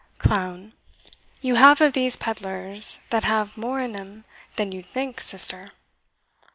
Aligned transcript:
CLOWN. 0.17 0.73
You 1.41 1.53
have 1.61 1.79
of 1.79 1.93
these 1.93 2.17
pedlars, 2.17 3.01
that 3.11 3.23
have 3.23 3.55
more 3.55 3.79
in'em 3.79 4.25
than 4.55 4.71
you'd 4.71 4.87
think, 4.87 5.19
sister. 5.21 5.73